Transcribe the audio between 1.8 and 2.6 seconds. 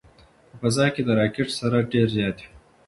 ډېر زیات وي.